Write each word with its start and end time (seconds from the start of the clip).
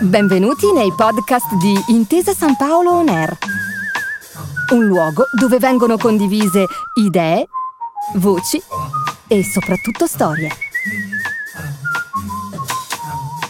Benvenuti 0.00 0.72
nei 0.72 0.92
podcast 0.96 1.54
di 1.56 1.74
Intesa 1.88 2.32
San 2.32 2.56
Paolo 2.56 2.92
On 2.92 3.08
Air, 3.08 3.36
un 4.72 4.86
luogo 4.86 5.24
dove 5.32 5.58
vengono 5.58 5.96
condivise 5.98 6.66
idee, 6.94 7.46
voci 8.14 8.62
e 9.26 9.44
soprattutto 9.44 10.06
storie. 10.06 10.50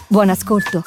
Buon 0.09 0.30
ascolto. 0.30 0.83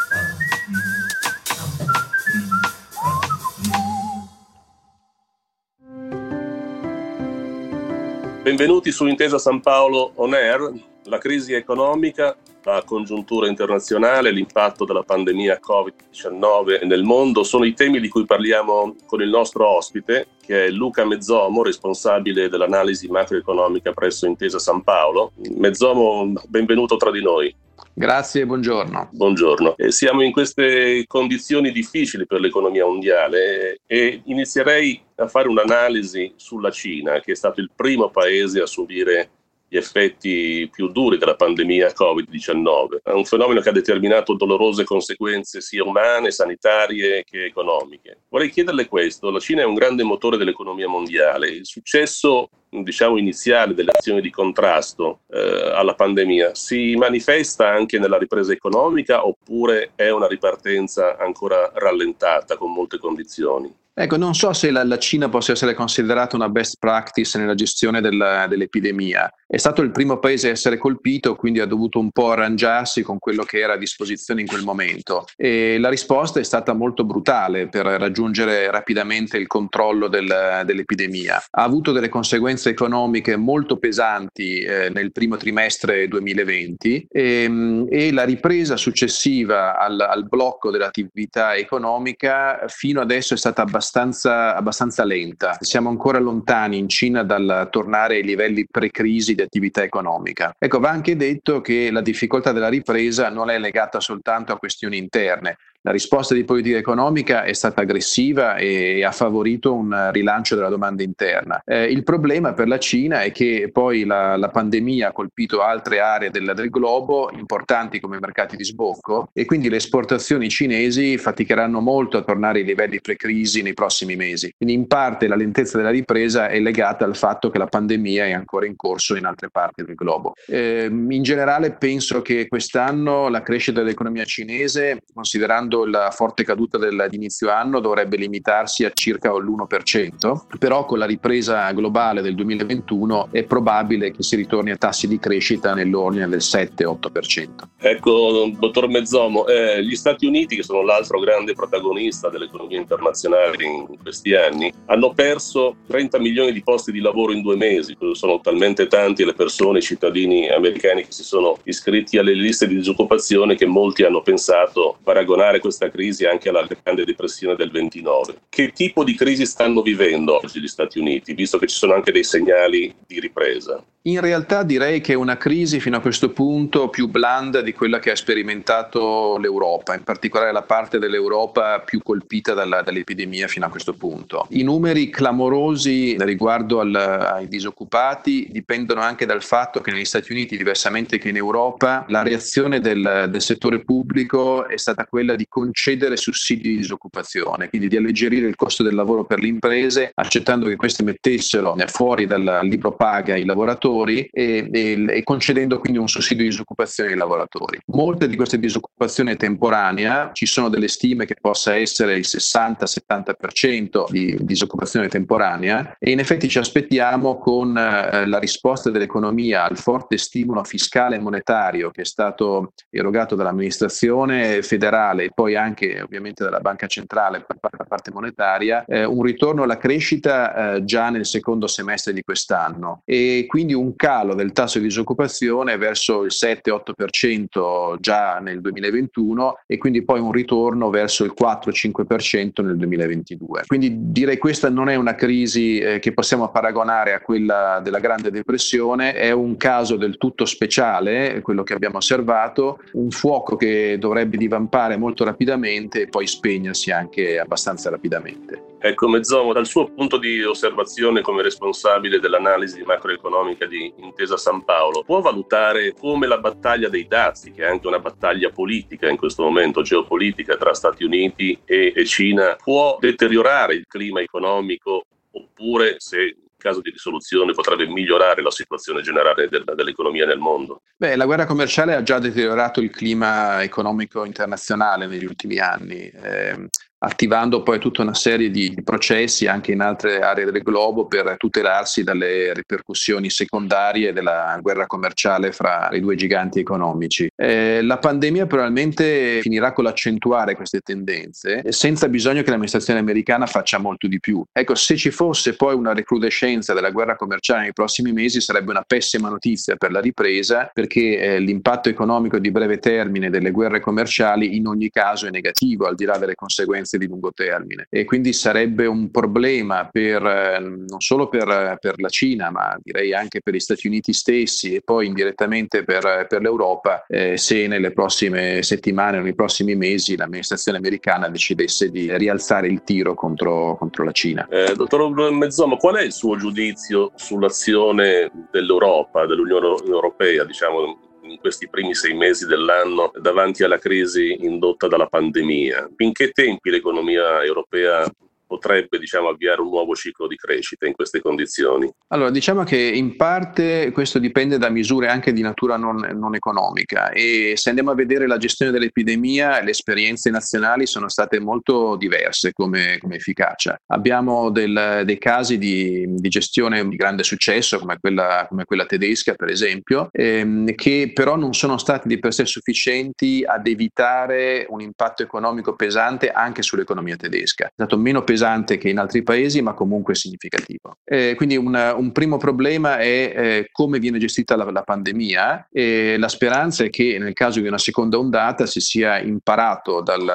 Benvenuti 8.42 8.92
su 8.92 9.06
Intesa 9.06 9.38
San 9.38 9.62
Paolo 9.62 10.12
On 10.16 10.34
Air. 10.34 10.91
La 11.06 11.18
crisi 11.18 11.54
economica 11.54 12.38
la 12.64 12.84
congiuntura 12.86 13.48
internazionale, 13.48 14.32
l'impatto 14.32 14.86
della 14.86 15.04
pandemia 15.04 15.60
Covid-19 15.66 16.86
nel 16.86 17.04
mondo 17.04 17.44
sono 17.44 17.66
i 17.66 17.74
temi 17.74 18.00
di 18.00 18.08
cui 18.08 18.26
parliamo 18.26 18.96
con 19.06 19.22
il 19.22 19.30
nostro 19.30 19.68
ospite, 19.68 20.28
che 20.46 20.66
è 20.66 20.70
Luca 20.70 21.06
Mezzomo, 21.06 21.64
responsabile 21.64 22.50
dell'analisi 22.50 23.08
macroeconomica 23.08 23.92
presso 23.94 24.28
Intesa 24.28 24.60
San 24.60 24.84
Paolo. 24.84 25.32
Mezzomo, 25.56 26.34
benvenuto 26.48 26.98
tra 26.98 27.10
di 27.10 27.24
noi. 27.24 27.56
Grazie, 27.94 28.46
buongiorno. 28.46 29.10
Buongiorno. 29.12 29.76
Eh, 29.76 29.92
siamo 29.92 30.22
in 30.22 30.32
queste 30.32 31.04
condizioni 31.08 31.72
difficili 31.72 32.26
per 32.26 32.40
l'economia 32.40 32.86
mondiale 32.86 33.80
e 33.86 34.22
inizierei 34.26 35.02
a 35.16 35.28
fare 35.28 35.50
un'analisi 35.50 36.34
sulla 36.36 36.72
Cina, 36.72 37.20
che 37.20 37.34
è 37.34 37.36
stato 37.36 37.60
il 37.60 37.72
primo 37.76 38.10
paese 38.10 38.62
a 38.62 38.66
subire 38.66 39.30
gli 39.72 39.78
effetti 39.78 40.68
più 40.70 40.90
duri 40.90 41.18
della 41.18 41.36
pandemia 41.36 41.94
Covid-19. 41.98 43.04
È 43.04 43.12
un 43.12 43.24
fenomeno 43.24 43.62
che 43.62 43.70
ha 43.70 43.72
determinato 43.72 44.34
dolorose 44.34 44.84
conseguenze 44.84 45.62
sia 45.62 45.86
umane, 45.86 46.30
sanitarie 46.30 47.24
che 47.24 47.46
economiche. 47.46 48.24
Vorrei 48.28 48.50
chiederle 48.50 48.90
questo, 48.90 49.30
la 49.32 49.40
Cina 49.40 49.62
è 49.62 49.66
un 49.66 49.74
grande 49.74 50.04
motore 50.04 50.36
dell'economia 50.36 50.90
mondiale, 50.90 51.48
il 51.48 51.66
successo 51.66 52.50
diciamo 52.68 53.18
iniziale 53.18 53.74
delle 53.74 53.92
azioni 53.94 54.20
di 54.20 54.30
contrasto 54.30 55.22
eh, 55.30 55.72
alla 55.74 55.94
pandemia 55.94 56.54
si 56.54 56.96
manifesta 56.96 57.70
anche 57.70 57.98
nella 58.00 58.18
ripresa 58.18 58.52
economica 58.54 59.26
oppure 59.26 59.92
è 59.96 60.10
una 60.10 60.28
ripartenza 60.28 61.18
ancora 61.18 61.72
rallentata 61.74 62.58
con 62.58 62.74
molte 62.74 62.98
condizioni? 62.98 63.74
Ecco, 64.02 64.18
non 64.18 64.34
so 64.34 64.52
se 64.52 64.72
la, 64.72 64.84
la, 64.84 64.98
Cina 64.98 65.30
possa 65.30 65.52
essere 65.52 65.76
considerata 65.76 66.36
una 66.36 66.50
best 66.50 66.78
practice 66.80 67.38
nella 67.38 67.54
gestione 67.54 68.02
del, 68.02 68.48
dell'epidemia. 68.50 69.32
È 69.46 69.58
stato 69.58 69.84
il 69.84 69.92
primo 69.92 70.18
paese 70.18 70.48
a 70.48 70.52
essere 70.52 70.80
colpito, 70.80 71.36
quindi 71.36 71.60
ha 71.60 71.68
dovuto 71.68 72.00
un 72.00 72.10
po' 72.10 72.32
arrangiarsi 72.32 73.04
con 73.04 73.20
quello 73.20 73.44
che 73.44 73.60
era 73.60 73.74
a 73.74 73.78
disposizione 73.78 74.42
in 74.42 74.48
quel 74.48 74.64
momento. 74.64 75.28
E 75.38 75.78
la 75.78 75.90
risposta 75.90 76.40
è 76.40 76.44
stata 76.44 76.74
molto 76.74 77.04
brutale 77.04 77.70
per 77.70 77.86
raggiungere 77.86 78.72
rapidamente 78.72 79.38
il 79.38 79.46
controllo 79.46 80.08
del, 80.08 80.64
dell'epidemia. 80.66 81.36
Ha 81.52 81.62
avuto 81.62 81.92
delle 81.92 82.10
conseguenze 82.10 82.70
economiche 82.70 83.36
molto 83.36 83.78
pesanti 83.78 84.62
eh, 84.62 84.90
nel 84.92 85.12
primo 85.12 85.38
trimestre 85.38 86.08
2020 86.08 87.06
e, 87.08 87.44
ehm, 87.44 87.86
e 87.88 88.12
la 88.12 88.24
ripresa 88.24 88.78
successiva 88.78 89.78
al, 89.78 90.00
al 90.00 90.28
blocco 90.28 90.72
dell'attività 90.72 91.54
economica 91.54 92.66
fino 92.66 93.00
adesso 93.00 93.36
è 93.36 93.38
stata 93.38 93.62
abbastanza 93.62 93.90
abbastanza, 93.92 94.56
abbastanza 94.56 95.04
lenta. 95.04 95.58
Siamo 95.60 95.90
ancora 95.90 96.18
lontani 96.20 96.78
in 96.78 96.88
Cina 96.88 97.24
dal 97.24 97.68
tornare 97.70 98.16
ai 98.16 98.24
livelli 98.24 98.66
pre-crisi 98.66 99.36
di 99.36 99.42
attività 99.42 99.84
economica. 99.84 100.56
Ecco, 100.58 100.80
va 100.80 100.90
anche 100.90 101.18
detto 101.18 101.60
che 101.60 101.92
la 101.92 102.02
difficoltà 102.02 102.54
della 102.54 102.70
ripresa 102.70 103.30
non 103.30 103.50
è 103.50 103.60
legata 103.60 104.00
soltanto 104.00 104.54
a 104.54 104.58
questioni 104.58 104.98
interne, 104.98 105.58
la 105.84 105.92
risposta 105.92 106.36
di 106.36 106.44
politica 106.44 106.78
economica 106.78 107.44
è 107.44 107.54
stata 107.54 107.82
aggressiva 107.82 108.56
e 108.56 109.04
ha 109.04 109.12
favorito 109.12 109.74
un 109.74 110.10
rilancio 110.12 110.56
della 110.56 110.70
domanda 110.70 111.02
interna. 111.02 111.62
Eh, 111.66 111.86
il 111.86 112.04
problema 112.04 112.54
per 112.54 112.68
la 112.68 112.78
Cina 112.78 113.22
è 113.22 113.32
che 113.32 113.70
poi 113.72 114.04
la, 114.04 114.38
la 114.38 114.50
pandemia 114.50 115.10
ha 115.10 115.12
colpito 115.12 115.62
altre 115.62 116.00
aree 116.00 116.30
del, 116.30 116.52
del, 116.56 116.70
globo 116.70 117.32
importanti 117.32 118.00
come 118.00 118.18
i 118.18 118.20
mercati 118.20 118.56
di 118.56 118.64
sbocco 118.64 119.30
e 119.34 119.46
quindi 119.46 119.70
le 119.70 119.78
esportazioni 119.78 120.50
cinesi 120.50 121.18
faticheranno 121.18 121.80
molto 121.80 122.18
a 122.18 122.22
tornare 122.22 122.60
ai 122.60 122.66
livelli 122.66 123.02
pre-crisi 123.02 123.62
nei 123.64 123.74
prossimi 123.74 124.16
mesi. 124.16 124.54
Quindi 124.56 124.76
in 124.76 124.88
parte 124.88 125.28
la 125.28 125.36
lentezza 125.36 125.78
della 125.78 125.90
ripresa 125.90 126.48
è 126.48 126.60
legata 126.60 127.06
al 127.06 127.16
fatto 127.16 127.50
che 127.50 127.58
la 127.58 127.66
pandemia 127.66 128.26
è 128.26 128.32
ancora 128.32 128.68
in 128.68 128.76
corso 128.76 129.16
in 129.16 129.26
altre 129.26 129.50
parti 129.50 129.84
del 129.84 129.96
globo. 129.96 130.34
Eh, 130.48 130.86
in 130.92 131.24
generale 131.24 131.72
penso 131.72 132.22
che 132.22 132.48
quest'anno 132.48 133.30
la 133.30 133.42
crescita 133.42 133.82
dell'economia 133.82 134.26
cinese, 134.26 135.02
considerando 135.14 135.71
considerando 135.72 135.86
la 135.86 136.12
forte 136.12 136.44
caduta 136.44 136.78
dell'inizio 136.78 137.50
anno, 137.50 137.80
dovrebbe 137.80 138.18
limitarsi 138.18 138.84
a 138.84 138.92
circa 138.94 139.32
l'1%, 139.32 140.58
però 140.60 140.86
con 140.86 141.00
la 141.00 141.06
ripresa 141.06 141.72
globale 141.72 142.22
del 142.22 142.36
2021 142.36 143.30
è 143.32 143.44
probabile 143.44 144.12
che 144.12 144.24
si 144.24 144.36
ritorni 144.36 144.72
a 144.72 144.78
tassi 144.78 145.08
di 145.08 145.18
crescita 145.18 145.74
nell'ordine 145.74 146.28
del 146.28 146.40
7-8%. 146.40 147.50
Ecco, 147.78 148.52
dottor 148.58 148.88
Mezzomo, 148.88 149.48
eh, 149.48 149.84
gli 149.84 149.96
Stati 149.96 150.26
Uniti, 150.26 150.56
che 150.56 150.64
sono 150.64 150.84
l'altro 150.84 151.20
grande 151.20 151.54
protagonista 151.54 152.30
dell'economia 152.30 152.78
internazionale 152.78 153.64
in 153.64 153.98
questi 154.02 154.36
anni, 154.36 154.72
hanno 154.88 155.14
perso 155.14 155.78
30 155.88 156.20
milioni 156.20 156.52
di 156.52 156.62
posti 156.62 156.92
di 156.92 157.00
lavoro 157.00 157.32
in 157.32 157.42
due 157.42 157.56
mesi. 157.56 157.96
Sono 158.14 158.42
talmente 158.42 158.88
tanti 158.88 159.24
le 159.24 159.34
persone, 159.34 159.80
i 159.80 159.84
cittadini 159.84 160.50
americani 160.50 161.04
che 161.04 161.12
si 161.12 161.24
sono 161.24 161.58
iscritti 161.64 162.18
alle 162.18 162.34
liste 162.34 162.68
di 162.68 162.76
disoccupazione 162.76 163.56
che 163.56 163.66
molti 163.66 164.04
hanno 164.04 164.22
pensato 164.22 164.98
paragonare 165.04 165.61
questa 165.62 165.90
crisi 165.90 166.26
anche 166.26 166.50
alla 166.50 166.68
grande 166.84 167.06
depressione 167.06 167.56
del 167.56 167.72
29. 167.72 168.42
Che 168.50 168.74
tipo 168.74 169.06
di 169.06 169.16
crisi 169.16 169.46
stanno 169.46 169.82
vivendo 169.82 170.36
oggi 170.36 170.60
gli 170.60 170.68
Stati 170.68 171.00
Uniti, 171.00 171.34
visto 171.34 171.58
che 171.58 171.68
ci 171.68 171.78
sono 171.78 171.94
anche 171.94 172.12
dei 172.12 172.26
segnali 172.26 172.94
di 173.08 173.22
ripresa? 173.22 173.82
In 174.06 174.20
realtà 174.20 174.64
direi 174.64 175.00
che 175.00 175.14
è 175.14 175.16
una 175.16 175.38
crisi 175.38 175.80
fino 175.80 175.96
a 175.96 176.00
questo 176.00 176.32
punto 176.32 176.90
più 176.90 177.08
blanda 177.08 177.62
di 177.62 177.72
quella 177.72 178.00
che 178.00 178.10
ha 178.10 178.16
sperimentato 178.16 179.38
l'Europa, 179.38 179.94
in 179.94 180.04
particolare 180.04 180.52
la 180.52 180.64
parte 180.64 180.98
dell'Europa 180.98 181.82
più 181.82 182.02
colpita 182.02 182.56
dalla, 182.56 182.82
dall'epidemia 182.82 183.48
fino 183.48 183.68
a 183.68 183.70
questo 183.70 183.94
punto. 183.94 184.48
I 184.50 184.64
numeri 184.64 185.12
clamorosi 185.12 186.16
riguardo 186.18 186.80
al, 186.80 186.96
ai 186.96 187.48
disoccupati 187.48 188.48
dipendono 188.50 189.02
anche 189.02 189.28
dal 189.28 189.44
fatto 189.44 189.82
che 189.82 189.92
negli 189.92 190.06
Stati 190.06 190.32
Uniti, 190.32 190.58
diversamente 190.58 191.20
che 191.20 191.30
in 191.30 191.36
Europa, 191.36 192.04
la 192.08 192.24
reazione 192.24 192.80
del, 192.80 193.28
del 193.30 193.42
settore 193.42 193.84
pubblico 193.84 194.68
è 194.68 194.78
stata 194.78 195.06
quella 195.06 195.36
di 195.36 195.46
concedere 195.52 196.16
sussidi 196.16 196.70
di 196.70 196.78
disoccupazione, 196.78 197.68
quindi 197.68 197.90
di 197.90 197.98
alleggerire 197.98 198.48
il 198.48 198.56
costo 198.56 198.84
del 198.84 198.96
lavoro 198.96 199.26
per 199.26 199.40
le 199.40 199.48
imprese, 199.48 200.12
accettando 200.16 200.68
che 200.68 200.78
queste 200.78 201.04
mettessero 201.04 201.76
fuori 201.88 202.26
dal 202.26 202.62
libro 202.64 202.96
paga 202.96 203.36
i 203.36 203.44
lavoratori 203.44 204.30
e, 204.32 204.70
e, 204.72 205.06
e, 205.10 205.24
concedendo 205.24 205.78
quindi 205.80 206.00
un 206.00 206.08
sussidio 206.08 206.44
di 206.44 206.50
disoccupazione 206.52 207.10
ai 207.10 207.18
lavoratori. 207.18 207.78
Molte 207.88 208.30
di 208.30 208.38
queste 208.38 208.60
disoccupazioni 208.60 209.34
è 209.34 209.36
temporanea, 209.36 210.30
ci 210.32 210.46
sono 210.46 210.70
delle 210.70 210.88
stime 210.88 211.26
che 211.26 211.36
possa 211.40 211.76
essere 211.76 212.16
il 212.16 212.26
60-70% 212.26 214.10
di 214.10 214.38
disoccupazione 214.40 215.10
temporanea 215.10 215.98
e 216.00 216.12
in 216.12 216.20
effetti 216.20 216.48
ci 216.48 216.60
aspettiamo 216.60 217.38
con 217.40 217.78
eh, 217.78 218.26
la 218.26 218.40
risposta 218.40 218.90
dell'economia 218.90 219.66
al 219.66 219.78
forte 219.78 220.18
stimolo 220.18 220.64
fiscale 220.64 221.18
e 221.18 221.20
monetario 221.20 221.92
che 221.92 222.04
è 222.04 222.06
stato 222.06 222.72
erogato 222.90 223.36
dall'amministrazione 223.36 224.62
federale 224.62 225.26
e 225.26 225.32
poi 225.42 225.56
anche 225.56 226.00
ovviamente 226.00 226.44
dalla 226.44 226.60
banca 226.60 226.86
centrale 226.86 227.44
per 227.44 227.58
la 227.76 227.86
parte 227.86 228.12
monetaria, 228.12 228.86
eh, 228.86 229.06
un 229.06 229.24
ritorno 229.24 229.64
alla 229.64 229.80
crescita 229.80 230.76
eh, 230.76 230.84
già 230.84 231.10
nel 231.10 231.26
secondo 231.26 231.66
semestre 231.66 232.14
di 232.14 232.22
quest'anno 232.22 233.02
e 233.06 233.46
quindi 233.48 233.74
un 233.74 233.96
calo 233.96 234.36
del 234.36 234.52
tasso 234.52 234.78
di 234.78 234.84
disoccupazione 234.86 235.78
verso 235.78 236.26
il 236.26 236.32
7-8% 236.32 237.96
già 238.00 238.38
nel 238.38 238.62
2021 238.62 239.62
e 239.66 239.80
quindi 239.80 240.04
poi 240.04 240.20
un 240.20 240.32
ritorno 240.32 240.92
verso 240.92 241.24
il 241.24 241.34
4-5% 241.36 242.64
nel 242.64 242.78
2022. 242.78 243.64
Quindi 243.66 244.12
direi 244.12 244.38
questa 244.38 244.70
non 244.70 244.90
è 244.90 244.96
una 244.96 245.16
crisi 245.16 245.80
eh, 245.80 245.98
che 245.98 246.14
possiamo 246.14 246.52
paragonare 246.52 247.14
a 247.14 247.20
quella 247.20 247.80
della 247.84 247.98
Grande 247.98 248.30
Depressione, 248.30 249.16
è 249.16 249.32
un 249.32 249.58
caso 249.58 249.96
del 249.96 250.18
tutto 250.18 250.46
speciale, 250.46 251.42
quello 251.42 251.64
che 251.64 251.74
abbiamo 251.74 251.98
osservato, 251.98 252.78
un 252.94 253.10
fuoco 253.10 253.56
che 253.56 253.98
dovrebbe 253.98 254.38
divampare 254.38 254.98
molto 254.98 255.24
rapidamente 255.24 255.30
e 255.38 256.08
poi 256.08 256.28
spegnersi 256.28 256.92
anche 256.92 257.40
abbastanza 257.40 257.90
rapidamente. 257.90 258.70
Ecco, 258.84 259.08
Mezzomo, 259.08 259.54
dal 259.54 259.68
suo 259.68 259.92
punto 259.92 260.18
di 260.18 260.42
osservazione 260.44 261.22
come 261.22 261.44
responsabile 261.44 262.20
dell'analisi 262.20 262.82
macroeconomica 262.82 263.68
di 263.68 263.94
Intesa 263.98 264.38
San 264.38 264.64
Paolo, 264.64 265.04
può 265.04 265.22
valutare 265.22 265.94
come 265.94 266.26
la 266.26 266.40
battaglia 266.40 266.90
dei 266.90 267.06
dazi, 267.08 267.52
che 267.52 267.62
è 267.64 267.68
anche 267.68 267.86
una 267.86 268.00
battaglia 268.00 268.50
politica 268.50 269.08
in 269.08 269.18
questo 269.18 269.44
momento, 269.44 269.84
geopolitica 269.84 270.58
tra 270.58 270.74
Stati 270.74 271.04
Uniti 271.04 271.60
e, 271.64 271.94
Cina, 272.06 272.56
può 272.56 272.98
deteriorare 273.00 273.76
il 273.76 273.86
clima 273.88 274.20
economico 274.20 275.04
oppure 275.34 275.96
se 276.00 276.36
caso 276.62 276.82
di 276.82 276.92
risoluzione 276.92 277.54
potrebbe 277.54 277.88
migliorare 277.88 278.42
la 278.42 278.52
situazione 278.52 279.02
generale 279.02 279.50
del, 279.50 279.64
dell'economia 279.76 280.26
nel 280.26 280.40
mondo? 280.40 280.82
Beh, 280.96 281.16
la 281.16 281.26
guerra 281.26 281.46
commerciale 281.46 281.96
ha 281.96 282.04
già 282.04 282.20
deteriorato 282.20 282.80
il 282.80 282.90
clima 282.90 283.62
economico 283.64 284.24
internazionale 284.24 285.08
negli 285.08 285.26
ultimi 285.26 285.58
anni. 285.58 286.10
Eh, 286.10 286.70
attivando 287.04 287.64
poi 287.64 287.80
tutta 287.80 288.04
una 288.04 288.14
serie 288.14 288.52
di 288.52 288.76
processi 288.84 289.48
anche 289.48 289.72
in 289.72 289.82
altre 289.82 290.20
aree 290.20 290.46
del 290.46 290.62
globo 290.62 291.08
per 291.08 291.36
tutelarsi 291.38 292.04
dalle 292.04 292.54
ripercussioni 292.54 293.30
secondarie 293.30 294.14
della 294.14 294.58
guerra 294.62 294.86
commerciale 294.86 295.52
fra 295.52 295.90
i 295.92 296.00
due 296.00 296.16
giganti 296.16 296.60
economici. 296.60 297.30
Eh, 297.36 297.82
la 297.82 297.98
pandemia 297.98 298.46
probabilmente 298.46 299.40
finirà 299.42 299.74
con 299.74 299.84
l'accentuare 299.84 300.56
queste 300.56 300.82
tendenze 300.82 301.64
senza 301.72 302.08
bisogno 302.08 302.44
che 302.44 302.50
l'amministrazione 302.50 303.00
americana 303.00 303.48
faccia 303.48 303.80
molto 303.80 304.08
di 304.08 304.20
più. 304.20 304.44
Ecco, 304.52 304.76
se 304.76 304.96
ci 304.96 305.10
fosse 305.10 305.56
poi 305.56 305.74
una 305.74 305.94
recrudescenza 305.94 306.74
della 306.74 306.92
guerra 306.92 307.16
commerciale 307.16 307.62
nei 307.62 307.74
prossimi 307.74 308.12
mesi 308.12 308.42
sarebbe 308.42 308.72
una 308.72 308.84
pessima 308.86 309.30
notizia 309.30 309.76
per 309.76 309.92
la 309.92 310.00
ripresa 310.00 310.70
perché 310.72 311.20
eh, 311.20 311.40
l'impatto 311.40 311.90
economico 311.90 312.38
di 312.38 312.52
breve 312.52 312.78
termine 312.78 313.30
delle 313.30 313.52
guerre 313.52 313.80
commerciali 313.80 314.56
in 314.56 314.68
ogni 314.68 314.90
caso 314.90 315.26
è 315.26 315.32
negativo 315.32 315.88
al 315.88 315.96
di 315.96 316.06
là 316.06 316.18
delle 316.18 316.36
conseguenze 316.36 316.91
di 316.98 317.08
lungo 317.08 317.32
termine 317.34 317.88
e 317.90 318.06
quindi 318.06 318.34
sarebbe 318.34 318.86
un 318.86 319.12
problema 319.12 319.88
per, 319.92 320.26
eh, 320.26 320.60
non 320.60 321.00
solo 321.00 321.28
per, 321.28 321.78
per, 321.80 322.00
la 322.00 322.10
Cina 322.10 322.50
ma 322.50 322.78
direi 322.82 323.14
anche 323.14 323.42
per 323.42 323.54
gli 323.54 323.60
Stati 323.60 323.88
Uniti 323.88 324.14
stessi 324.14 324.74
e 324.74 324.82
poi 324.82 325.08
indirettamente 325.08 325.84
per, 325.84 326.26
per 326.28 326.42
l'Europa 326.42 327.06
eh, 327.08 327.38
se 327.38 327.68
nelle 327.68 327.92
prossime 327.92 328.62
settimane 328.64 329.18
o 329.18 329.22
nei 329.22 329.36
prossimi 329.36 329.76
mesi 329.76 330.16
l'amministrazione 330.16 330.78
americana 330.78 331.30
decidesse 331.30 331.90
di 331.90 332.16
rialzare 332.18 332.68
il 332.68 332.84
tiro 332.84 333.14
contro, 333.14 333.76
contro 333.78 334.04
la 334.04 334.12
Cina. 334.12 334.48
Eh, 334.50 334.74
dottor 334.76 335.32
Mezzoma, 335.32 335.76
qual 335.78 335.96
è 335.96 336.04
il 336.04 336.12
suo 336.12 336.36
giudizio 336.38 337.12
sull'azione 337.16 338.32
dell'Europa, 338.52 339.26
dell'Unione 339.26 339.68
Europea, 339.86 340.44
diciamo, 340.44 341.11
in 341.24 341.38
questi 341.40 341.70
primi 341.70 341.94
sei 341.94 342.14
mesi 342.14 342.46
dell'anno 342.46 343.12
davanti 343.20 343.64
alla 343.64 343.78
crisi 343.78 344.38
indotta 344.42 344.88
dalla 344.88 345.08
pandemia. 345.08 345.90
In 345.98 346.12
che 346.12 346.32
tempi 346.32 346.70
l'economia 346.70 347.44
europea 347.44 348.10
potrebbe 348.52 349.00
diciamo, 349.00 349.30
avviare 349.30 349.62
un 349.62 349.70
nuovo 349.70 349.96
ciclo 349.96 350.28
di 350.28 350.36
crescita 350.36 350.86
in 350.86 350.92
queste 350.92 351.22
condizioni? 351.22 351.90
Allora, 352.10 352.30
diciamo 352.32 352.64
che 352.64 352.76
in 352.76 353.16
parte 353.16 353.92
questo 353.94 354.20
dipende 354.20 354.58
da 354.58 354.68
misure 354.68 355.08
anche 355.08 355.32
di 355.32 355.42
natura 355.42 355.78
non, 355.78 355.96
non 356.16 356.36
economica 356.36 357.12
e 357.12 357.54
se 357.56 357.70
andiamo 357.70 357.92
a 357.92 357.96
vedere 357.96 358.28
la 358.28 358.36
gestione 358.36 358.74
dell'epidemia, 358.74 359.62
le 359.62 359.70
esperienze 359.70 360.30
nazionali 360.30 360.86
sono 360.86 361.08
state 361.08 361.40
molto 361.40 361.96
diverse 361.96 362.52
come, 362.52 362.98
come 363.00 363.16
efficacia. 363.16 363.80
Abbiamo 363.88 364.50
del, 364.50 365.04
dei 365.06 365.18
casi 365.18 365.58
di, 365.58 366.06
di, 366.10 366.30
gestione 366.30 366.86
di 366.86 366.98
grande 366.98 367.24
successo 367.24 367.80
come 367.80 368.00
quella, 368.02 368.46
come 368.50 368.66
quella 368.66 368.86
tedesca 368.86 369.34
per 369.34 369.50
esempio, 369.50 370.10
ehm, 370.12 370.76
che 370.76 371.12
però 371.14 371.38
non 371.38 371.54
sono 371.54 371.78
stati 371.78 372.10
di 372.10 372.20
per 372.20 372.34
sé 372.34 372.46
sufficienti 372.46 373.46
ad 373.48 373.66
evitare 373.66 374.66
un 374.68 374.82
impatto 374.82 375.24
economico 375.24 375.74
pesante 375.74 376.32
anche 376.32 376.62
sull'economia 376.62 377.16
tedesca. 377.16 377.68
È 377.68 377.72
stato 377.74 377.98
meno 377.98 378.24
pesante 378.24 378.40
pesante 378.42 378.78
che 378.78 378.90
in 378.90 378.98
altri 378.98 379.22
paesi, 379.22 379.62
ma 379.62 379.74
comunque 379.74 380.16
significativo. 380.16 380.98
Eh, 381.04 381.36
quindi 381.36 381.58
un, 381.58 381.94
un, 381.98 382.12
primo 382.12 382.38
problema 382.38 382.98
è 382.98 383.34
eh, 383.36 383.70
come 383.72 384.00
viene 384.00 384.18
gestita 384.18 384.56
la, 384.56 384.70
la 384.70 384.82
pandemia 384.82 385.68
e 385.72 386.18
la 386.18 386.28
speranza 386.28 386.84
è 386.84 386.90
che 386.90 387.18
nel 387.20 387.34
caso 387.34 387.60
di 387.60 387.68
una 387.68 387.78
seconda 387.78 388.18
ondata 388.18 388.66
si 388.66 388.80
sia 388.80 389.20
imparato 389.20 390.02
dal, 390.02 390.26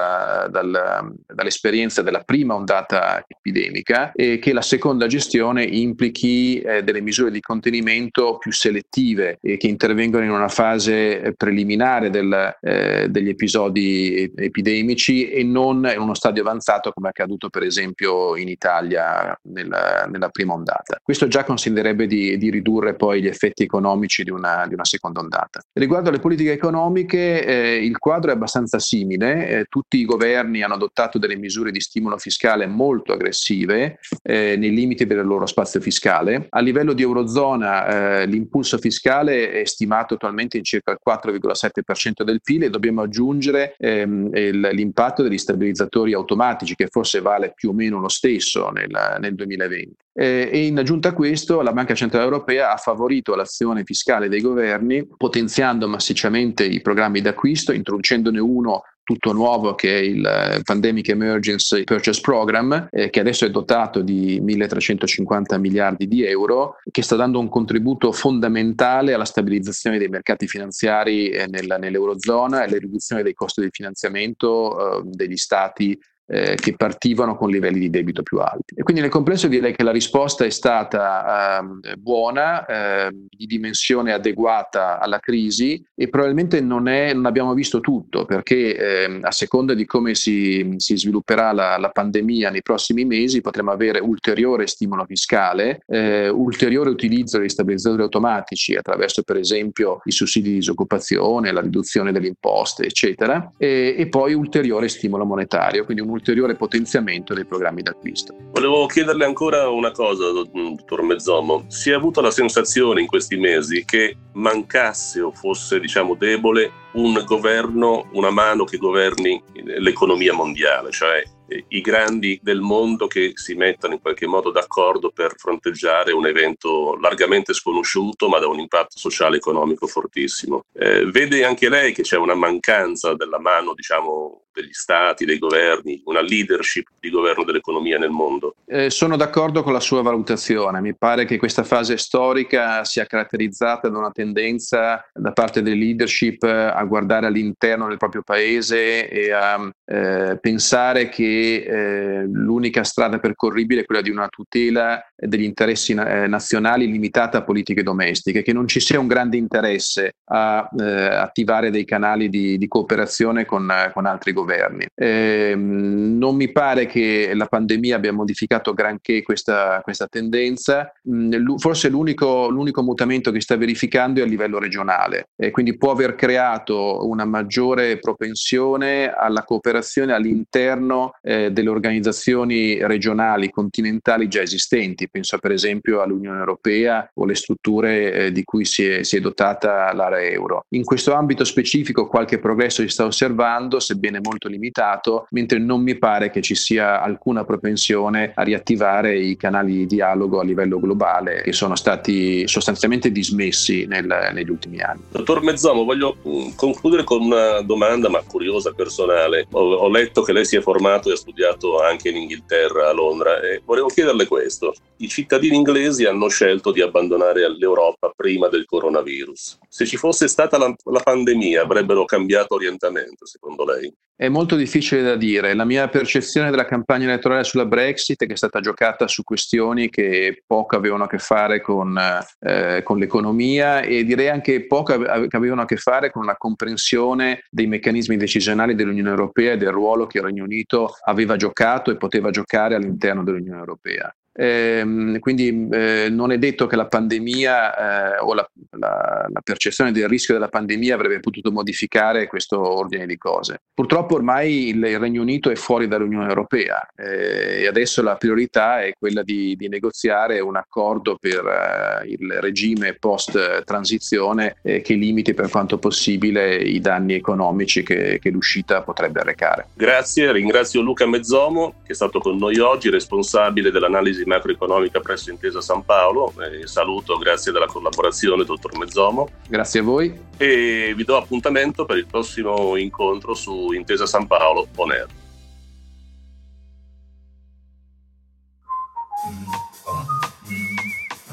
dal, 0.51 1.15
dall'esperienza 1.27 2.03
della 2.03 2.21
prima 2.21 2.55
ondata 2.55 3.25
epidemica 3.27 4.13
e 4.13 4.39
che 4.39 4.53
la 4.53 4.63
seconda 4.63 5.07
gestione 5.07 5.65
implichi 5.65 6.61
eh, 6.61 6.83
delle 6.83 7.01
misure 7.01 7.31
di 7.31 7.41
contenimento 7.41 8.39
più 8.39 8.53
selettive 8.53 9.39
che 9.41 9.67
intervengono 9.67 10.25
in 10.25 10.31
una 10.31 10.49
fase 10.49 11.35
preliminare 11.37 12.11
del, 12.11 12.57
eh, 12.61 13.07
degli 13.09 13.29
episodi 13.29 14.31
epidemici 14.37 15.29
e 15.29 15.43
non 15.43 15.91
in 15.93 16.01
uno 16.01 16.15
stadio 16.15 16.43
avanzato 16.43 16.93
come 16.93 17.09
è 17.09 17.11
accaduto 17.11 17.49
per 17.49 17.63
esempio 17.63 17.96
esempio 17.97 18.37
in 18.37 18.49
Italia 18.49 19.37
nella, 19.45 20.07
nella 20.11 20.29
prima 20.29 20.53
ondata. 20.53 20.99
Questo 21.03 21.27
già 21.27 21.45
consentirebbe 21.45 22.07
di, 22.07 22.37
di, 22.37 22.51
ridurre 22.51 22.95
poi 22.95 23.23
gli 23.23 23.27
effetti 23.27 23.63
economici 23.63 24.23
di 24.23 24.31
una, 24.31 24.67
di 24.69 24.75
una 24.75 24.85
seconda 24.85 25.21
ondata. 25.21 25.61
Riguardo 25.73 26.11
alle 26.11 26.19
politiche 26.19 26.53
economiche, 26.53 27.45
eh, 27.45 27.85
il 27.85 27.97
quadro 27.99 28.31
è 28.31 28.35
abbastanza 28.35 28.79
simile, 28.79 29.49
eh, 29.49 29.65
tutti 29.69 29.99
i 29.99 30.05
governi 30.05 30.63
hanno 30.63 30.75
adottato 30.75 31.19
delle 31.19 31.37
misure 31.37 31.71
di 31.71 31.81
stimolo 31.81 32.19
fiscale 32.19 32.67
molto 32.67 33.13
aggressive 33.13 33.99
eh, 34.23 34.57
nei 34.57 34.71
limiti 34.71 35.07
del 35.07 35.27
loro 35.27 35.47
spazio 35.47 35.81
fiscale. 35.81 36.47
A 36.51 36.61
livello 36.61 36.93
di 36.93 37.03
Eurozona 37.03 38.21
eh, 38.21 38.27
l'impulso 38.27 38.79
fiscale 38.79 39.53
è 39.53 39.65
stimato 39.65 40.15
attualmente 40.15 40.59
in 40.59 40.65
circa 40.65 40.93
il 40.93 40.99
4,7% 41.07 42.23
del 42.23 42.41
PIL 42.43 42.65
e 42.65 42.71
dobbiamo 42.71 43.03
aggiungere 43.03 43.75
ehm, 43.79 44.31
il, 44.35 44.61
l'impatto 44.73 45.23
degli 45.23 45.39
stabilizzatori 45.39 46.13
automatici 46.13 46.75
che 46.75 46.89
forse 46.91 47.21
vale 47.21 47.53
più 47.55 47.71
o 47.71 47.73
meno 47.77 48.01
lo 48.01 48.09
stesso 48.09 48.71
nel, 48.71 48.91
nel 49.21 49.35
2020. 49.37 49.95
Eh, 50.19 50.49
e 50.51 50.67
in 50.67 50.79
aggiunta 50.79 51.11
a 51.11 51.13
questo 51.13 51.61
la 51.61 51.73
Banca 51.73 51.95
Centrale 51.95 52.25
Europea 52.25 52.73
ha 52.73 52.77
favorito 52.79 53.35
l'azione 53.37 53.85
fiscale 53.85 54.29
dei 54.29 54.41
governi 54.41 55.07
potenziando 55.17 55.87
massicciamente 55.87 56.65
i 56.65 56.81
programmi 56.81 57.21
d'acquisto, 57.21 57.73
introducendone 57.73 58.41
uno 58.41 58.83
tutto 59.07 59.33
nuovo 59.33 59.77
che 59.77 59.97
è 59.97 60.03
il 60.03 60.27
eh, 60.27 60.63
Pandemic 60.65 61.11
Emergency 61.11 61.85
Purchase 61.85 62.21
Program, 62.21 62.89
eh, 62.91 63.09
che 63.09 63.21
adesso 63.21 63.45
è 63.45 63.51
dotato 63.51 64.01
di 64.01 64.41
1.350 64.41 65.61
miliardi 65.61 66.09
di 66.09 66.25
euro, 66.25 66.79
che 66.91 67.03
sta 67.03 67.15
dando 67.15 67.39
un 67.39 67.49
contributo 67.49 68.11
fondamentale 68.11 69.13
alla 69.13 69.25
stabilizzazione 69.25 69.99
dei 69.99 70.09
mercati 70.09 70.49
finanziari 70.49 71.29
eh, 71.29 71.47
nel, 71.47 71.77
nell'Eurozona 71.79 72.63
e 72.63 72.65
alla 72.65 72.79
riduzione 72.79 73.23
dei 73.23 73.33
costi 73.33 73.61
di 73.61 73.69
finanziamento 73.71 74.99
eh, 74.99 75.03
degli 75.05 75.37
stati 75.37 75.97
eh, 76.27 76.57
che 76.57 76.75
partivano 76.75 77.37
con 77.37 77.51
livelli 77.51 77.79
di 77.79 77.91
debito 77.91 78.23
più 78.23 78.39
alti. 78.39 78.75
E 78.75 78.83
quindi 78.83 79.01
nel 79.01 79.11
complesso 79.11 79.49
direi 79.49 79.75
che 79.75 79.85
la 79.85 79.93
risposta 79.93 80.45
è 80.45 80.51
stata 80.51 81.61
eh, 81.61 81.97
buona, 81.97 82.67
eh, 82.67 83.11
di 83.31 83.47
dimensione 83.47 84.13
adeguata 84.13 84.99
alla 84.99 85.19
crisi 85.19 85.83
e 85.95 86.09
probabilmente 86.09 86.61
non, 86.61 86.89
è, 86.89 87.13
non 87.13 87.27
abbiamo 87.27 87.55
visto 87.55 87.81
tutto 87.81 88.25
perché 88.25 88.77
ehm, 88.77 89.21
a 89.23 89.31
seconda 89.31 89.75
di 89.75 89.85
come 89.85 90.15
si, 90.15 90.75
si 90.77 90.97
svilupperà 90.97 91.53
la, 91.53 91.77
la, 91.79 91.91
pandemia 91.91 92.51
nei 92.51 92.63
prossimi 92.63 93.05
mesi 93.05 93.41
potremo 93.41 93.71
avere 93.71 94.01
ulteriore 94.01 94.67
stimolo 94.67 95.05
fiscale, 95.07 95.83
eh, 95.87 96.29
ulteriore 96.29 96.91
utilizzo 96.91 97.39
degli 97.39 97.49
stabilizzatori 97.49 98.03
automatici 98.03 98.75
attraverso 98.75 99.23
per 99.23 99.37
esempio 99.37 100.01
i 100.05 100.11
sussidi 100.11 100.51
di 100.51 100.55
disoccupazione, 100.57 101.53
la 101.53 101.61
riduzione 101.61 102.13
delle 102.13 102.27
imposte 102.27 102.85
eccetera 102.85 103.53
e, 103.57 103.95
e 103.97 104.09
poi 104.09 104.35
ulteriore 104.35 104.89
stimolo 104.89 105.25
monetario, 105.25 105.85
quindi 105.85 106.03
un 106.03 106.16
ulteriore 106.17 106.57
potenziamento 106.57 107.35
dei 107.35 107.45
programmi 107.45 107.83
d'acquisto. 107.83 108.35
Volevo 108.53 108.87
chiederle 108.87 109.25
ancora 109.25 109.69
una 109.69 109.91
cosa, 109.93 110.31
dottor 110.31 111.03
Mezzomo. 111.03 111.65
Si 111.69 111.91
è 111.91 111.95
avuta 111.95 112.21
la 112.21 112.31
sensazione 112.31 113.01
in 113.01 113.07
questi 113.07 113.37
mesi 113.37 113.85
che 113.85 114.17
mancasse 114.33 115.21
o 115.21 115.31
fosse, 115.31 115.81
diciamo, 115.81 116.15
debole 116.15 116.85
un 116.93 117.23
governo, 117.27 118.09
una 118.13 118.31
mano 118.31 118.65
che 118.65 118.79
governi 118.79 119.43
l'economia 119.79 120.33
mondiale, 120.33 120.91
cioè 120.91 121.23
i 121.69 121.81
grandi 121.81 122.41
del 122.43 122.61
mondo 122.61 123.07
che 123.07 123.33
si 123.35 123.55
mettano 123.55 123.95
in 123.95 124.01
qualche 124.01 124.27
modo 124.27 124.51
d'accordo 124.51 125.11
per 125.11 125.35
fronteggiare 125.37 126.13
un 126.13 126.27
evento 126.27 126.97
largamente 127.01 127.53
sconosciuto 127.53 128.29
ma 128.29 128.39
da 128.39 128.49
un 128.49 128.59
impatto 128.59 128.99
sociale 128.99 129.37
e 129.37 129.39
economico 129.39 129.87
fortissimo. 129.87 130.65
Eh, 130.73 131.05
vede 131.07 131.45
anche 131.45 131.69
lei 131.69 131.93
che 131.93 132.03
c'è 132.03 132.17
una 132.17 132.35
mancanza 132.35 133.15
della 133.15 133.39
mano, 133.39 133.75
diciamo, 133.75 134.46
degli 134.57 134.73
stati, 134.73 135.27
dei 135.27 135.39
governi, 135.39 136.01
una 136.07 136.23
leadership 136.23 136.89
di 136.99 137.11
governo 137.11 137.45
dell'economia 137.45 137.99
nel 137.99 138.09
mondo? 138.09 138.55
Eh, 138.65 138.89
sono 138.89 139.17
d'accordo 139.17 139.63
con 139.63 139.75
la 139.75 139.81
sua 139.81 140.01
valutazione. 140.01 140.81
Mi 140.81 140.97
pare 140.97 141.27
che 141.27 141.37
questa 141.37 141.63
fase 141.63 141.99
storica 141.99 142.83
sia 142.85 143.05
caratterizzata 143.05 143.91
da 143.91 143.99
una 143.99 144.11
tendenza 144.11 145.07
da 145.13 145.33
parte 145.33 145.61
delle 145.61 145.77
leadership 145.77 146.43
a 146.45 146.83
guardare 146.85 147.27
all'interno 147.27 147.89
del 147.89 147.99
proprio 147.99 148.23
paese 148.23 149.09
e 149.11 149.31
a 149.31 149.71
eh, 149.85 150.39
pensare 150.41 151.11
che 151.11 151.65
eh, 151.67 152.27
l'unica 152.27 152.83
strada 152.83 153.19
percorribile 153.19 153.83
è 153.83 153.85
quella 153.85 154.01
di 154.01 154.11
una 154.11 154.29
tutela 154.29 155.05
degli 155.15 155.43
interessi 155.43 155.93
eh, 155.93 156.27
nazionali 156.27 156.91
limitata 156.91 157.39
a 157.39 157.45
politiche 157.45 157.83
domestiche, 157.83 158.43
che 158.43 158.55
non 158.55 158.67
ci 158.67 158.81
sia 158.81 158.99
un 158.99 159.07
grande 159.07 159.37
interesse 159.37 160.15
a 160.31 160.69
eh, 160.79 160.85
attivare 160.85 161.71
dei 161.71 161.85
canali 161.85 162.29
di, 162.31 162.57
di 162.57 162.69
cooperazione 162.69 163.45
con, 163.45 163.71
con 163.93 164.07
altri 164.07 164.33
governi 164.33 164.45
governi. 164.47 164.87
Eh, 164.95 165.55
non 165.57 166.37
mi 166.37 166.53
pare 166.53 166.87
che 166.87 167.33
la 167.35 167.47
pandemia 167.47 167.97
abbia 167.97 168.13
modificato 168.13 168.73
granché 168.73 169.23
questa, 169.23 169.81
questa 169.83 170.07
tendenza, 170.07 170.93
mm, 171.11 171.57
forse 171.57 171.89
l'unico, 171.89 172.49
l'unico, 172.49 172.83
mutamento 172.83 173.33
che 173.33 173.41
sta 173.41 173.57
verificando 173.57 174.21
è 174.21 174.23
a 174.23 174.27
livello 174.27 174.59
regionale, 174.59 175.31
e 175.37 175.51
quindi 175.51 175.77
può 175.77 175.91
aver 175.91 176.15
creato 176.15 177.07
una 177.07 177.25
maggiore 177.25 177.99
propensione 177.99 179.13
alla 179.13 179.43
cooperazione 179.43 180.13
all'interno 180.13 181.15
eh, 181.23 181.51
delle 181.51 181.69
organizzazioni 181.69 182.79
regionali, 182.87 183.51
continentali 183.51 184.29
già 184.29 184.43
esistenti, 184.43 185.09
penso 185.09 185.39
per 185.39 185.51
esempio 185.51 186.01
all'Unione 186.01 186.39
Europea 186.39 187.11
o 187.15 187.25
le 187.25 187.35
strutture 187.35 188.13
eh, 188.13 188.33
di 188.33 188.45
cui 188.45 188.65
si 188.65 188.87
è, 188.87 189.03
si 189.03 189.17
è 189.17 189.21
dotata 189.21 189.93
l'area 189.93 190.31
euro. 190.31 190.67
In 190.71 190.85
questo 190.85 191.15
ambito 191.15 191.45
specifico 191.45 192.07
qualche 192.07 192.39
progresso 192.39 192.83
si 192.83 192.89
sta 192.89 193.05
osservando, 193.05 193.81
sebbene 193.81 194.21
molto 194.23 194.36
limitato, 194.49 195.27
mentre 195.31 195.59
non 195.59 195.83
mi 195.83 195.97
pare 195.97 196.31
che 196.31 196.43
ci 196.43 196.55
sia 196.55 197.03
alcuna 197.03 197.45
propensione 197.45 198.33
a 198.35 198.43
riattivare 198.43 199.19
i 199.19 199.37
canali 199.37 199.73
di 199.73 199.87
dialogo 199.87 200.41
a 200.41 200.45
livello 200.45 200.79
globale 200.79 201.43
che 201.43 201.53
sono 201.53 201.77
stati 201.77 202.47
sostanzialmente 202.47 203.11
dismessi 203.11 203.87
nel, 203.87 204.31
negli 204.33 204.51
ultimi 204.51 204.81
anni. 204.81 205.03
Dottor 205.11 205.43
Mezzomo, 205.43 205.85
voglio 205.85 206.17
mm, 206.27 206.51
concludere 206.57 207.05
con 207.05 207.23
una 207.23 207.61
domanda, 207.61 208.09
ma 208.09 208.23
curiosa, 208.23 208.73
personale. 208.73 209.47
Ho, 209.53 209.75
ho 209.75 209.89
letto 209.89 210.23
che 210.23 210.33
lei 210.33 210.45
si 210.45 210.57
è 210.57 210.61
formato 210.61 211.09
e 211.09 211.13
ha 211.13 211.17
studiato 211.17 211.81
anche 211.81 212.09
in 212.09 212.17
Inghilterra, 212.17 212.89
a 212.89 212.93
Londra, 212.93 213.41
e 213.41 213.63
volevo 213.65 213.89
chiederle 213.89 214.27
questo. 214.27 214.75
I 214.99 215.09
cittadini 215.09 215.57
inglesi 215.57 216.05
hanno 216.05 216.29
scelto 216.29 216.73
di 216.73 216.81
abbandonare 216.81 217.49
l'Europa 217.57 218.13
prima 218.15 218.49
del 218.49 218.65
coronavirus. 218.65 219.59
Se 219.69 219.87
ci 219.87 219.97
fosse 219.97 220.29
stata 220.29 220.59
la, 220.59 220.75
la 220.85 221.01
pandemia, 221.01 221.63
avrebbero 221.63 222.05
cambiato 222.05 222.55
orientamento, 222.55 223.27
secondo 223.27 223.65
lei? 223.65 223.93
È 224.19 224.31
molto 224.31 224.57
difficile 224.57 225.03
da 225.03 225.15
dire. 225.15 225.53
La 225.53 225.67
mia 225.67 225.89
percezione 225.89 226.49
della 226.49 226.65
campagna 226.65 227.05
elettorale 227.05 227.45
sulla 227.45 227.67
Brexit 227.67 228.23
è 228.23 228.27
che 228.27 228.33
è 228.33 228.37
stata 228.37 228.61
giocata 228.61 229.07
su 229.07 229.23
questioni 229.23 229.91
che 229.91 230.43
poco 230.47 230.75
avevano 230.75 231.05
a 231.05 231.07
che 231.07 231.19
fare 231.19 231.61
con, 231.61 232.01
eh, 232.39 232.81
con 232.83 232.97
l'economia 232.97 233.83
e 233.83 234.05
direi 234.05 234.31
anche 234.31 234.67
poco 234.67 234.95
avevano 234.95 235.61
a 235.61 235.67
che 235.67 235.77
fare 235.77 236.11
con 236.11 236.23
una 236.23 236.39
comprensione 236.39 237.43
dei 237.51 237.67
meccanismi 237.67 238.17
decisionali 238.17 238.75
dell'Unione 238.75 239.11
Europea 239.11 239.53
e 239.53 239.59
del 239.59 239.71
ruolo 239.71 240.07
che 240.07 240.17
il 240.17 240.25
Regno 240.25 240.45
Unito 240.45 240.95
aveva 241.05 241.37
giocato 241.37 241.91
e 241.91 241.99
poteva 241.99 242.31
giocare 242.31 242.75
all'interno 242.75 243.23
dell'Unione 243.23 243.59
Europea. 243.59 244.11
Eh, 244.39 245.17
quindi 245.19 245.67
eh, 245.71 246.09
non 246.11 246.31
è 246.31 246.37
detto 246.37 246.67
che 246.67 246.77
la 246.77 246.87
pandemia 246.87 248.17
eh, 248.17 248.19
o 248.19 248.35
la, 248.35 248.47
la, 248.73 249.27
la, 249.33 249.41
percezione 249.43 249.93
del 249.93 250.09
rischio 250.09 250.35
della 250.35 250.49
pandemia 250.49 250.95
avrebbe 250.95 251.21
potuto 251.21 251.51
modificare 251.51 252.27
questo 252.27 252.61
ordine 252.61 253.07
di 253.07 253.17
cose. 253.17 253.63
Purtroppo 253.73 254.15
ormai 254.15 254.69
il, 254.69 254.85
il 254.85 254.99
Regno 254.99 255.23
Unito 255.23 255.51
è 255.51 255.55
fuori 255.55 255.89
dall'Unione 255.89 256.29
Europea 256.29 256.87
eh, 256.95 257.63
e 257.63 257.67
adesso 257.67 258.03
la 258.03 258.17
priorità 258.17 258.83
è 258.83 258.93
quella 258.99 259.23
di, 259.23 259.57
di 259.57 259.69
negoziare 259.69 260.41
un 260.41 260.57
accordo 260.57 261.17
per 261.19 261.45
eh, 261.47 262.07
il 262.09 262.31
regime 262.41 262.95
post-transizione 262.99 264.57
eh, 264.63 264.83
che 264.83 264.95
limiti 264.95 265.33
per 265.33 265.49
quanto 265.49 265.79
possibile 265.79 266.57
i 266.57 266.81
danni 266.81 267.15
economici 267.15 267.83
che, 267.83 268.19
che 268.21 268.29
l'uscita 268.29 268.83
potrebbe 268.83 269.21
arrecare. 269.21 269.69
Grazie, 269.73 270.31
ringrazio 270.31 270.83
Luca 270.83 271.07
Mezzomo 271.07 271.77
che 271.87 271.93
è 271.93 271.95
stato 271.95 272.19
con 272.19 272.37
noi 272.37 272.59
oggi, 272.59 272.91
responsabile 272.91 273.71
dell'analisi 273.71 274.25
macroeconomica 274.27 275.01
presso 275.01 275.31
Intesa 275.31 275.61
San 275.61 275.85
Paolo. 275.85 276.33
Eh, 276.41 276.67
saluto, 276.67 277.17
grazie 277.17 277.53
della 277.53 277.67
collaborazione, 277.67 278.45
dottor 278.45 278.77
Mezzomo. 278.77 279.29
Grazie 279.49 279.81
a 279.81 279.83
voi. 279.83 280.19
E 280.37 280.93
vi 280.95 281.05
do 281.05 281.17
appuntamento 281.17 281.85
per 281.85 281.97
il 281.97 282.07
prossimo 282.07 282.77
incontro 282.77 283.35
su 283.35 283.73
Intesa 283.73 284.07
San 284.07 284.27
Paolo 284.27 284.67
On 284.77 284.91
Air. 284.91 285.07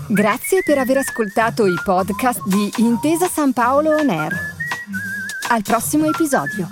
Grazie 0.07 0.62
per 0.63 0.77
aver 0.77 0.97
ascoltato 0.97 1.65
i 1.65 1.75
podcast 1.83 2.43
di 2.45 2.71
Intesa 2.77 3.27
San 3.27 3.51
Paolo 3.53 3.95
On 3.95 4.09
Air. 4.09 4.33
Al 5.50 5.62
prossimo 5.63 6.05
episodio. 6.05 6.67